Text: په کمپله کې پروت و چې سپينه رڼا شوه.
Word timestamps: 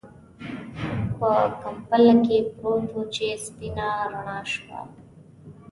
په 1.17 1.31
کمپله 1.61 2.13
کې 2.25 2.37
پروت 2.55 2.89
و 2.97 3.01
چې 3.13 3.27
سپينه 3.45 3.87
رڼا 4.11 4.39
شوه. 4.53 4.79